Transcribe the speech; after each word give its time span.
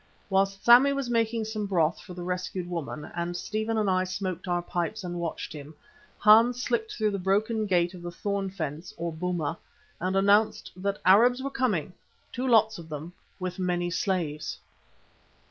Whilst 0.31 0.65
Sammy 0.65 0.93
was 0.93 1.11
making 1.11 1.45
some 1.45 1.67
broth 1.67 1.99
for 2.01 2.15
the 2.15 2.23
rescued 2.23 2.67
woman, 2.67 3.11
and 3.15 3.37
Stephen 3.37 3.77
and 3.77 3.87
I 3.87 4.03
smoked 4.03 4.47
our 4.47 4.63
pipes 4.63 5.03
and 5.03 5.19
watched 5.19 5.53
him, 5.53 5.75
Hans 6.17 6.59
slipped 6.59 6.91
through 6.93 7.11
the 7.11 7.19
broken 7.19 7.67
gate 7.67 7.93
of 7.93 8.01
the 8.01 8.09
thorn 8.09 8.49
fence, 8.49 8.95
or 8.97 9.13
boma, 9.13 9.59
and 9.99 10.15
announced 10.15 10.71
that 10.75 10.97
Arabs 11.05 11.43
were 11.43 11.51
coming, 11.51 11.93
two 12.31 12.47
lots 12.47 12.79
of 12.79 12.89
them 12.89 13.13
with 13.39 13.59
many 13.59 13.91
slaves. 13.91 14.57